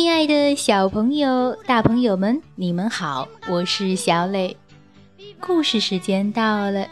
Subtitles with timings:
[0.00, 4.56] 亲爱的小朋友、大朋友们，你们好，我是小磊。
[5.40, 6.86] 故事时间到了，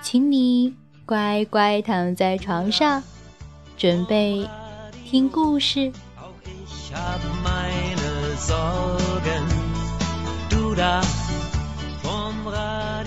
[0.00, 0.72] 请你
[1.04, 3.02] 乖乖躺在床上，
[3.76, 4.48] 准备
[5.04, 5.90] 听故事。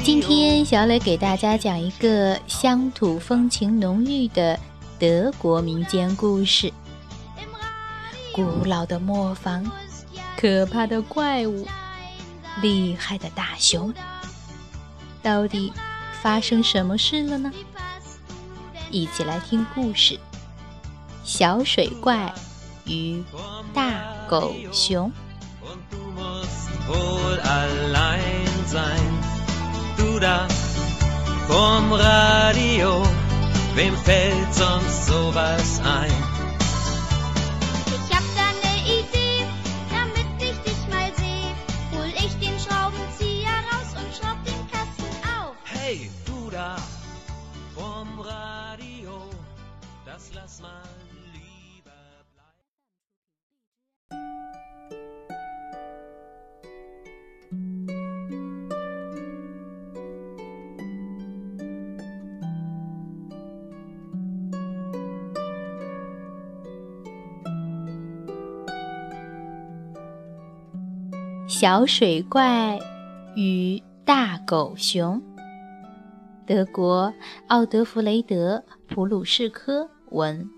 [0.03, 4.59] 今天小磊给大家讲一个乡土风情浓郁的
[4.99, 6.69] 德国民间故事。
[8.35, 9.63] 古老的磨坊，
[10.35, 11.65] 可怕的怪物，
[12.61, 13.93] 厉害的大熊，
[15.23, 15.71] 到底
[16.21, 17.49] 发生什么事了呢？
[18.91, 20.19] 一起来听故事：
[21.23, 22.33] 小水怪
[22.83, 23.23] 与
[23.73, 25.09] 大狗熊。
[71.57, 72.77] 小水怪
[73.33, 75.21] 与大狗熊。
[76.45, 77.13] 德国
[77.47, 78.61] 奥德弗雷德·
[78.93, 80.49] 普鲁士科文，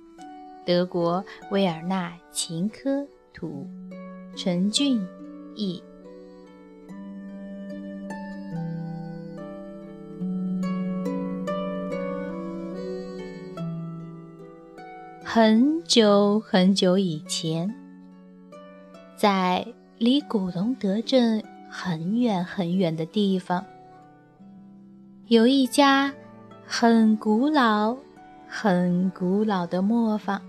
[0.65, 3.67] 德国维尔纳琴科图，
[4.35, 4.99] 陈俊
[5.55, 5.83] 译。
[15.23, 17.71] 很久很久以前，
[19.15, 19.63] 在。
[19.99, 23.65] 离古隆德镇很远很远的地方，
[25.25, 26.13] 有一家
[26.67, 27.97] 很古老、
[28.47, 30.39] 很古老的磨坊。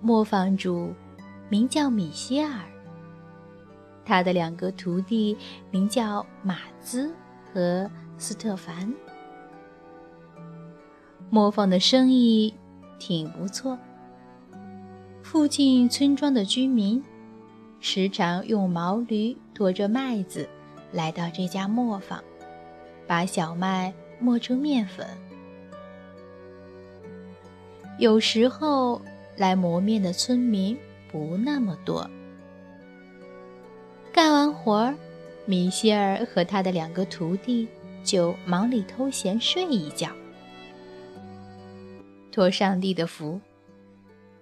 [0.00, 0.94] 磨坊主
[1.48, 2.60] 名叫米歇尔，
[4.04, 5.36] 他的两个徒弟
[5.72, 7.12] 名叫马兹
[7.52, 8.94] 和斯特凡。
[11.28, 12.54] 磨坊的生意
[13.00, 13.76] 挺不错，
[15.24, 17.02] 附近村庄的居民。
[17.80, 20.48] 时常用毛驴驮着麦子
[20.92, 22.22] 来到这家磨坊，
[23.06, 25.06] 把小麦磨成面粉。
[27.98, 29.00] 有时候
[29.36, 30.76] 来磨面的村民
[31.10, 32.08] 不那么多。
[34.12, 34.94] 干完活儿，
[35.46, 37.68] 米歇尔和他的两个徒弟
[38.02, 40.10] 就忙里偷闲睡一觉。
[42.32, 43.40] 托上帝的福，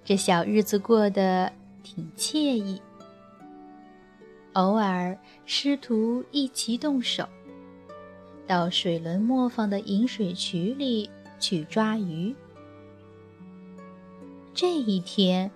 [0.04, 1.52] 这小日子过得
[1.82, 2.80] 挺惬意。
[4.56, 7.28] 偶尔，师徒一齐动手，
[8.47, 12.34] 到水轮磨坊的引水渠里去抓鱼。
[14.55, 15.50] 这一天，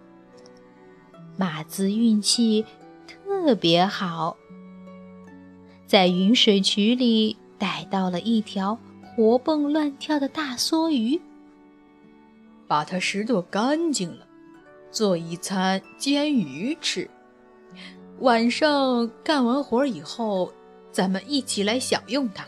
[1.38, 2.66] 马子运气
[3.06, 4.36] 特别好，
[5.86, 11.18] 在引水渠里逮到了一条活蹦乱跳的大梭鱼，
[12.68, 14.26] 把它拾掇干净了，
[14.90, 17.08] 做一餐煎鱼吃。
[18.20, 20.52] 晚上干完活以后，
[20.92, 22.46] 咱们一起来享用它。”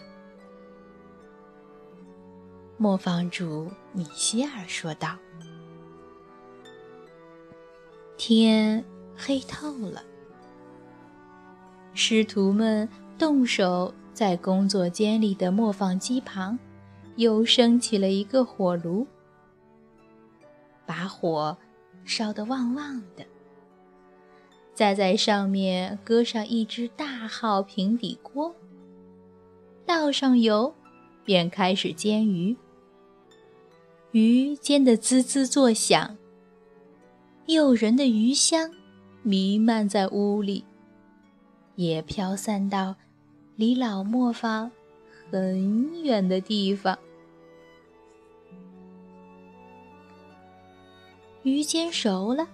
[2.76, 5.16] 磨坊主米歇尔说道。
[8.18, 8.84] 天
[9.16, 10.02] 黑透了，
[11.94, 16.58] 师徒们动手在工作间里的磨坊机旁，
[17.16, 19.06] 又升起了一个火炉，
[20.86, 21.56] 把火
[22.04, 23.24] 烧得旺旺的。
[24.74, 28.54] 再在上面搁上一只大号平底锅，
[29.84, 30.74] 倒上油，
[31.24, 32.56] 便开始煎鱼。
[34.12, 36.16] 鱼煎得滋滋作响，
[37.46, 38.70] 诱人的鱼香
[39.22, 40.64] 弥漫在屋里，
[41.76, 42.96] 也飘散到
[43.56, 44.70] 离老磨坊
[45.30, 46.98] 很远的地方。
[51.42, 52.48] 鱼煎熟了。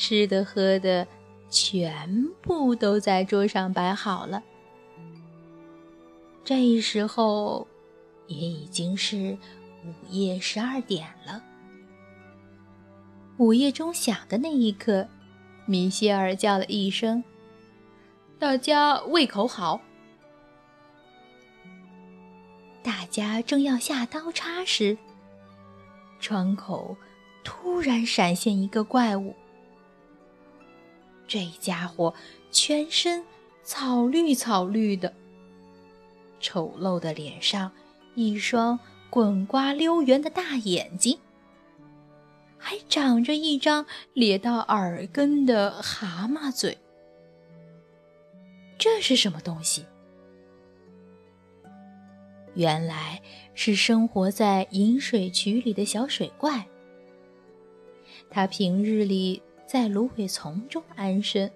[0.00, 1.06] 吃的喝的，
[1.50, 4.42] 全部都在桌上摆好了。
[6.42, 7.68] 这时候，
[8.26, 9.36] 也已经是
[9.84, 11.44] 午夜十二点了。
[13.36, 15.06] 午夜钟响的那一刻，
[15.66, 17.22] 米歇尔叫了一声
[18.40, 19.82] ：“大家胃口好。”
[22.82, 24.96] 大家正要下刀叉时，
[26.20, 26.96] 窗口
[27.44, 29.34] 突然闪现一个怪物。
[31.30, 32.12] 这家伙
[32.50, 33.24] 全身
[33.62, 35.14] 草绿草绿的，
[36.40, 37.70] 丑陋的脸上
[38.16, 38.76] 一双
[39.08, 41.16] 滚瓜溜圆的大眼睛，
[42.58, 46.76] 还长着一张咧到耳根的蛤蟆嘴。
[48.76, 49.84] 这是什么东西？
[52.54, 53.22] 原来
[53.54, 56.66] 是生活在饮水渠里的小水怪。
[58.28, 61.48] 它平日里在芦苇丛中安身，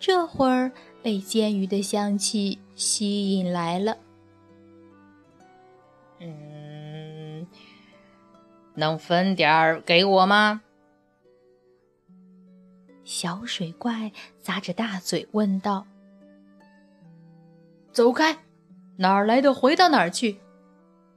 [0.00, 3.96] 这会儿被煎鱼的香气吸引来了。
[6.18, 7.46] 嗯，
[8.74, 10.62] 能分点儿给我吗？
[13.04, 14.10] 小水怪
[14.42, 15.86] 咂着大嘴问道
[17.94, 18.38] ：“走开！
[18.96, 20.40] 哪儿来的回到哪儿去！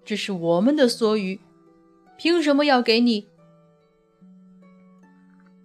[0.06, 1.40] 这是我们的梭鱼，
[2.20, 3.28] 凭什么要给你？”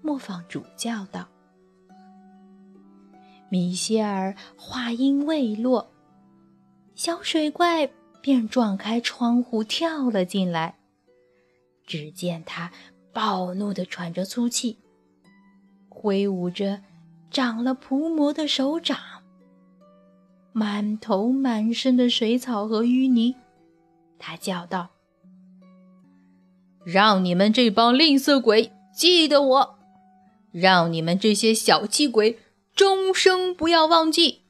[0.04, 1.26] 磨坊主叫道。
[3.48, 5.90] 米歇尔话音未落，
[6.94, 7.88] 小水怪
[8.20, 10.76] 便撞开窗户跳了进来。
[11.86, 12.70] 只见他
[13.14, 14.78] 暴怒地喘着粗气。
[15.88, 16.82] 挥舞着
[17.30, 18.98] 长了蒲膜的手掌，
[20.52, 23.34] 满头满身的水草和淤泥，
[24.18, 24.90] 他叫道
[26.84, 29.73] ：“让你们这帮吝啬鬼记得我，
[30.54, 32.38] 让你们这些小气鬼
[32.76, 34.42] 终生不要忘记！”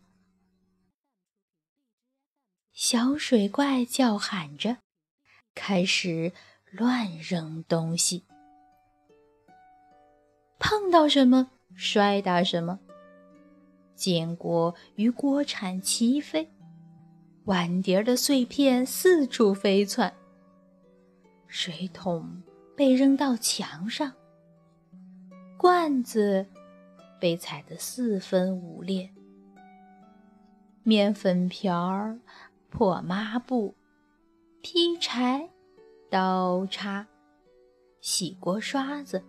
[2.75, 4.77] 小水怪叫喊着，
[5.55, 6.33] 开始
[6.71, 8.25] 乱扔东西。
[10.59, 12.81] 碰到什么摔打什么，
[13.95, 16.51] 煎锅与锅铲齐飞，
[17.45, 20.13] 碗碟的碎片四处飞窜，
[21.47, 22.43] 水桶
[22.77, 24.13] 被扔到墙上，
[25.65, 26.45] 罐子
[27.19, 29.09] 被踩得四分五裂，
[30.83, 32.19] 面粉瓢儿、
[32.69, 33.75] 破抹布、
[34.61, 35.49] 劈柴、
[36.11, 37.07] 刀叉、
[38.03, 39.25] 洗锅刷子、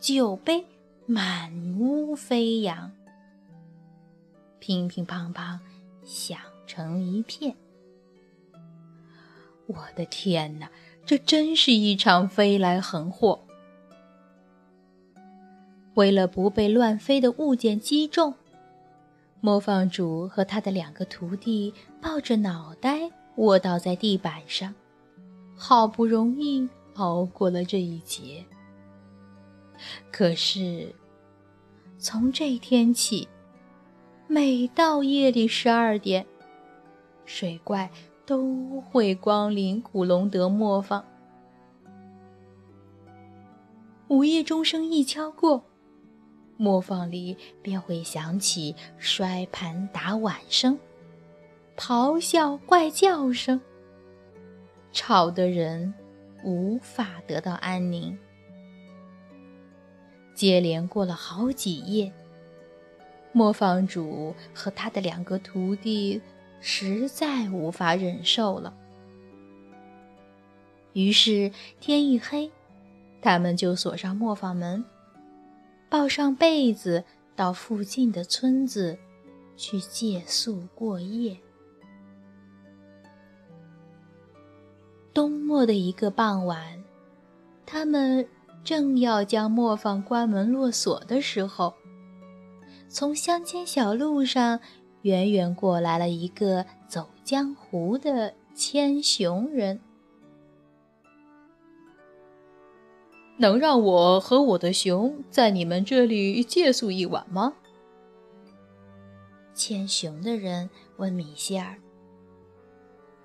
[0.00, 0.64] 酒杯。
[1.04, 2.90] 满屋飞扬，
[4.58, 5.58] 乒乒乓乓
[6.02, 7.54] 响成一片。
[9.66, 10.70] 我的天哪，
[11.04, 13.46] 这真是一场飞来横祸！
[15.94, 18.34] 为了不被乱飞的物件击中，
[19.40, 24.74] 磨坊主和他的两个徒弟抱着脑袋卧倒在地板上，
[25.54, 28.44] 好不容易熬过了这一劫。
[30.10, 30.92] 可是，
[31.98, 33.28] 从这天起，
[34.26, 36.26] 每到夜里十二点，
[37.24, 37.90] 水怪
[38.26, 41.04] 都会光临古隆德磨坊。
[44.08, 45.64] 午夜钟声一敲过，
[46.56, 50.78] 磨坊里便会响起摔盘打碗声、
[51.76, 53.60] 咆哮怪叫声，
[54.92, 55.92] 吵得人
[56.44, 58.16] 无法得到安宁。
[60.34, 62.12] 接连过了好几夜，
[63.32, 66.20] 磨坊主和他的两个徒弟
[66.60, 68.74] 实在无法忍受了。
[70.92, 72.50] 于是天一黑，
[73.20, 74.84] 他们就锁上磨坊门，
[75.94, 77.04] 抱上被子，
[77.36, 78.98] 到附近的村子
[79.56, 81.38] 去借宿过夜。
[85.12, 86.82] 冬末的一个傍晚，
[87.64, 88.26] 他们。
[88.64, 91.74] 正要将磨坊关门落锁的时候，
[92.88, 94.58] 从乡间小路上
[95.02, 99.78] 远远过来了一个走江湖的千熊人。
[103.36, 107.54] 能让我和我的熊在你们这里借宿一晚吗？
[109.54, 111.76] 牵熊的人问米歇尔。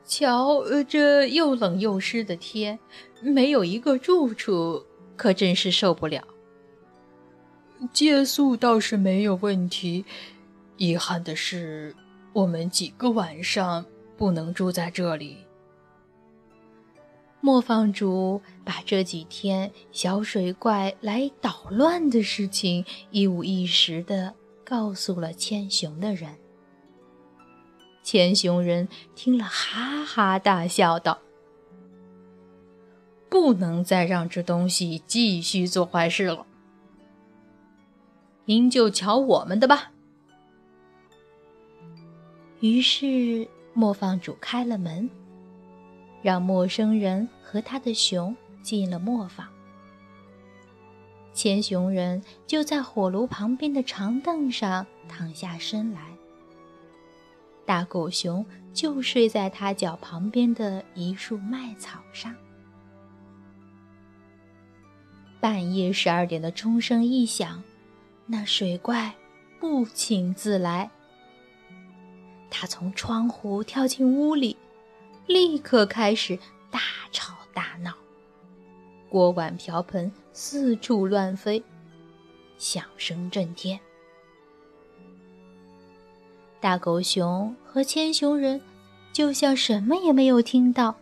[0.06, 2.80] 瞧，这又冷又湿的天，
[3.22, 4.86] 没有一个住处。
[5.16, 6.24] 可真是受不了。
[7.92, 10.06] 借宿倒是没有问题，
[10.78, 11.94] 遗憾的是，
[12.32, 13.86] 我们几个晚上
[14.16, 15.40] 不能住在这里。
[17.42, 26.36] 磨坊主把这几天小水怪来捣乱的事情一五一十的告诉了千熊的人。
[28.04, 31.20] 千熊人听了，哈哈大笑道。
[33.30, 36.48] 不能再让这东西继续做坏事了，
[38.46, 39.92] 您就瞧我们的吧。
[42.60, 45.08] 于是磨坊主开了门，
[46.22, 49.48] 让陌生人和他的熊进了磨坊。
[51.34, 56.02] 千熊人就在火炉旁边的长凳上躺下身来，
[57.66, 62.36] 大狗熊就睡在他脚旁边的一束麦草上。
[65.40, 67.64] 半夜十二点的钟声一响，
[68.26, 69.14] 那水怪
[69.58, 70.92] 不请自来。
[72.50, 74.58] 他从窗户跳进屋里，
[75.30, 76.40] 立刻开始
[76.72, 76.80] 大
[77.12, 77.94] 吵大闹，
[79.10, 81.64] 锅碗瓢盆四处乱飞，
[82.58, 83.80] 响声震天。
[86.60, 88.60] 大狗熊和千熊人
[89.14, 90.96] 就像什么也没有听到、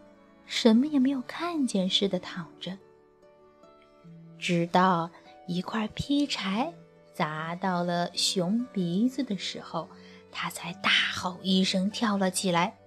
[0.45, 2.77] 什么也没有看见似的躺着。
[4.37, 5.09] 直到
[5.47, 6.73] 一块劈柴
[7.13, 9.87] 砸到了熊鼻子的时候，
[10.33, 12.77] 他才大吼一声跳了起来，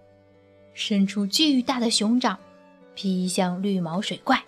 [0.80, 2.38] 伸出巨大的熊掌，
[2.94, 4.42] 劈向绿毛水怪。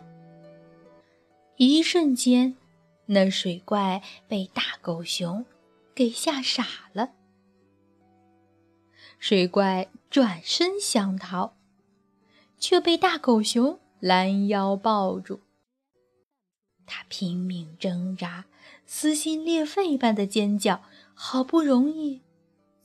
[1.58, 2.56] 一瞬间，
[3.04, 5.44] 那水怪被大狗熊
[5.94, 7.10] 给吓傻了。
[9.18, 11.52] 水怪转身想逃，
[12.56, 15.40] 却被大狗熊拦腰抱住。
[16.86, 18.46] 他拼命挣扎，
[18.86, 20.80] 撕心裂肺般的尖叫，
[21.12, 22.22] 好不容易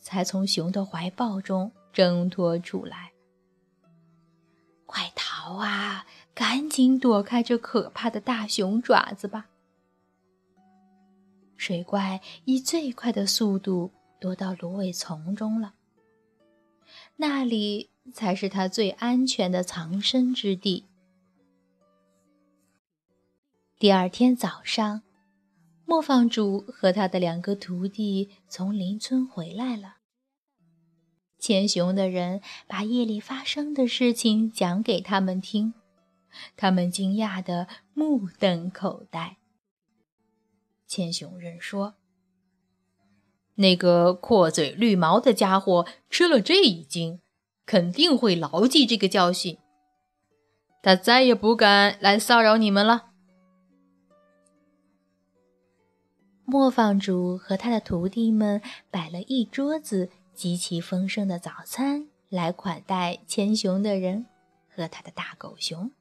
[0.02, 3.14] 才从熊的怀抱中挣脱出来。
[4.88, 6.08] 快逃啊！
[6.34, 9.50] 赶紧躲开这可怕的大熊爪子吧！
[11.56, 15.74] 水怪以最快的速度躲到芦苇丛中了，
[17.16, 20.86] 那里才是他最安全的藏身之地。
[23.80, 25.02] 第二天早上，
[25.86, 29.97] 磨坊主和他的两个徒弟从邻村回来了。
[31.40, 35.74] 牵熊的人把夜里发生的事情讲给他们听，
[36.56, 39.38] 他们惊讶的目瞪口呆。
[40.88, 41.96] 牵熊人说
[43.56, 47.20] ：“那个阔嘴绿毛的家伙吃了这一惊，
[47.66, 49.58] 肯定会牢记这个教训，
[50.82, 53.12] 他再也不敢来骚扰你们了。”
[56.50, 64.28] 磨坊主和他的徒弟们摆了一桌子极其丰盛的早餐来款待千熊的人
[64.70, 65.92] 和他的大狗熊。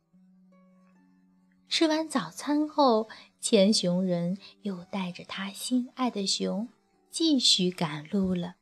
[1.68, 3.08] 吃完早餐后，
[3.40, 6.68] 千熊人又带着他心爱的熊
[7.10, 8.56] 继续赶路了。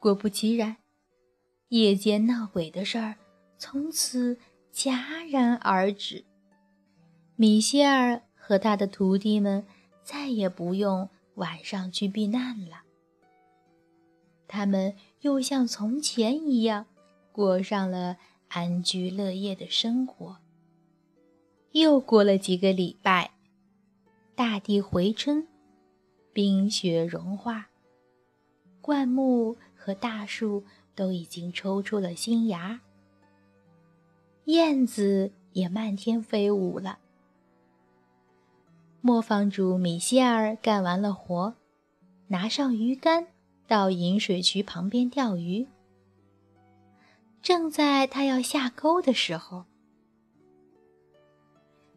[0.00, 0.78] 果不其然，
[1.68, 3.16] 夜间闹鬼的事儿
[3.58, 4.38] 从此
[4.72, 6.24] 戛然而止。
[7.36, 8.22] 米歇尔。
[8.42, 9.64] 和他的徒弟们
[10.02, 12.82] 再也不用晚上去避难了。
[14.48, 16.86] 他们又像从前一样，
[17.30, 18.16] 过上了
[18.48, 20.38] 安居乐业的生活。
[21.72, 23.30] 又过了几个礼拜，
[24.34, 25.46] 大地回春，
[26.32, 27.68] 冰雪融化，
[28.80, 30.64] 灌木和大树
[30.96, 32.80] 都已经抽出了新芽，
[34.46, 36.98] 燕子也漫天飞舞了。
[39.02, 41.54] 磨坊主米歇尔干完了活，
[42.28, 43.28] 拿上鱼竿
[43.66, 45.66] 到引水渠旁边钓鱼。
[47.40, 49.64] 正在他要下钩的时候，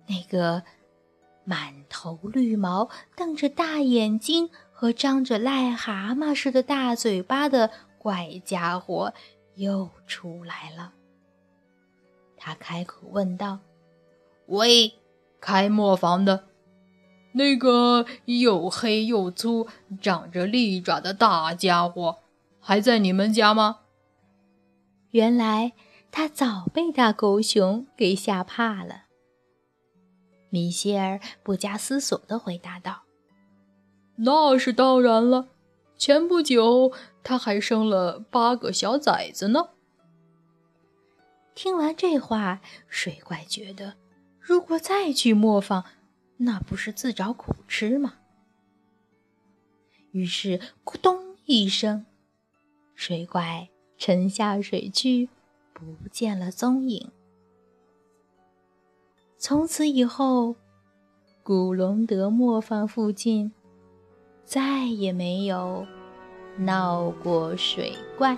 [0.07, 0.63] 那个
[1.43, 9.13] 满头绿毛、瞪着大眼睛和张着癞蛤蟆似的大嘴巴的怪家伙
[9.55, 10.93] 又出来了。
[12.38, 13.60] 他开口问道
[14.48, 14.93] ：“喂，
[15.41, 16.48] 开磨坊的？”
[17.33, 19.67] 那个又黑又粗、
[20.01, 22.19] 长着利爪的大家伙
[22.59, 23.79] 还在你们家吗？
[25.11, 25.73] 原来
[26.11, 29.03] 他早被大狗熊给吓怕了。
[30.49, 33.03] 米歇尔不加思索地回答道
[34.17, 35.47] ：“那是当然了，
[35.97, 36.91] 前不久
[37.23, 39.69] 他还生了八个小崽子呢。”
[41.55, 43.95] 听完这话，水怪觉得，
[44.39, 45.83] 如果再去磨坊，
[46.43, 48.15] 那不是自找苦吃吗？
[50.12, 52.05] 于是咕咚一声，
[52.95, 55.29] 水怪沉下水去，
[55.73, 57.12] 不见了踪影。
[59.38, 60.55] 从此以后，
[61.41, 63.51] 古隆德磨坊附近
[64.43, 65.88] 再也没有
[66.57, 68.38] 闹过水怪。